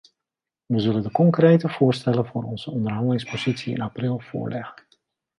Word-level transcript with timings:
We 0.65 0.79
zullen 0.79 1.03
de 1.03 1.11
concrete 1.11 1.69
voorstellen 1.69 2.25
voor 2.25 2.43
onze 2.43 2.71
onderhandelingspositie 2.71 3.73
in 3.73 3.81
april 3.81 4.19
voorleggen. 4.19 4.83